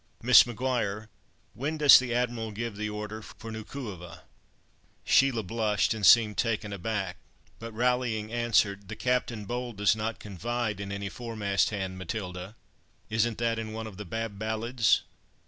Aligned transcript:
Miss 0.23 0.47
Maguire, 0.47 1.09
when 1.53 1.77
does 1.77 1.99
the 1.99 2.11
Admiral 2.11 2.49
give 2.51 2.75
the 2.75 2.89
order 2.89 3.21
for 3.21 3.51
Nukuheva?" 3.51 4.23
Sheila 5.05 5.43
blushed, 5.43 5.93
and 5.93 6.03
seemed 6.03 6.39
taken 6.39 6.73
aback, 6.73 7.17
but 7.59 7.71
rallying, 7.73 8.33
answered, 8.33 8.87
"'The 8.87 8.95
captain 8.95 9.45
bold 9.45 9.77
does 9.77 9.95
not 9.95 10.17
confide 10.17 10.79
in 10.79 10.91
any 10.91 11.07
foremast 11.09 11.69
hand, 11.69 11.99
Matilda!' 11.99 12.55
Isn't 13.11 13.37
that 13.37 13.59
in 13.59 13.73
one 13.73 13.85
of 13.85 13.97
the 13.97 14.05
Bab 14.05 14.39
Ballads?" 14.39 15.03